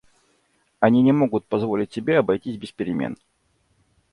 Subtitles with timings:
[0.79, 3.19] Они не могут позволить себе обойтись без перемен.